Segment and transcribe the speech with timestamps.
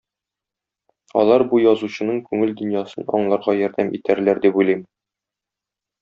[1.23, 4.81] Алар бу язучының күңел дөньясын аңларга ярдәм итәрләр дип уйлыйм.